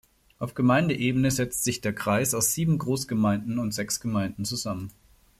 Auf 0.39 0.55
Gemeindeebene 0.55 1.29
setzt 1.29 1.63
sich 1.63 1.79
der 1.81 1.93
Kreis 1.93 2.33
aus 2.33 2.53
sieben 2.53 2.79
Großgemeinden 2.79 3.59
und 3.59 3.71
sechs 3.71 3.99
Gemeinden 3.99 4.45
zusammen. 4.45 4.89